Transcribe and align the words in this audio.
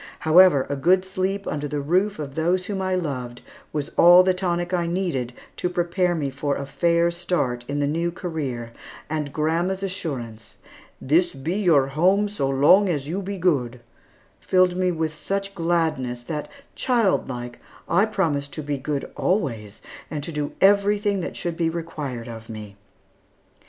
However, 0.21 0.65
a 0.67 0.75
good 0.75 1.05
sleep 1.05 1.45
under 1.45 1.67
the 1.67 1.79
roof 1.79 2.17
of 2.17 2.33
those 2.33 2.65
whom 2.65 2.81
I 2.81 2.95
loved 2.95 3.43
was 3.71 3.89
all 3.97 4.23
the 4.23 4.33
tonic 4.33 4.73
I 4.73 4.87
needed 4.87 5.31
to 5.57 5.69
prepare 5.69 6.15
me 6.15 6.31
for 6.31 6.55
a 6.55 6.65
fair 6.65 7.11
start 7.11 7.63
in 7.67 7.77
the 7.79 7.85
new 7.85 8.11
career, 8.11 8.71
and 9.11 9.31
grandma's 9.31 9.83
assurance, 9.83 10.57
"This 10.99 11.33
be 11.33 11.53
your 11.53 11.89
home 11.89 12.27
so 12.29 12.49
long 12.49 12.89
as 12.89 13.07
you 13.07 13.21
be 13.21 13.37
good," 13.37 13.79
filled 14.39 14.75
me 14.75 14.89
with 14.91 15.13
such 15.13 15.53
gladness 15.53 16.23
that, 16.23 16.49
childlike, 16.73 17.59
I 17.87 18.05
promised 18.05 18.53
to 18.53 18.63
be 18.63 18.79
good 18.79 19.07
always 19.15 19.83
and 20.09 20.23
to 20.23 20.31
do 20.31 20.53
everything 20.61 21.19
that 21.19 21.37
should 21.37 21.55
be 21.57 21.69
required 21.69 22.27
of 22.27 22.49
me. 22.49 22.75